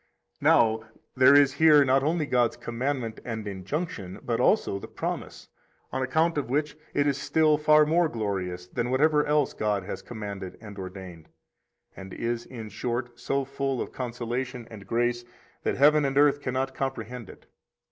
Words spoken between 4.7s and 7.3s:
the promise, on account of which it is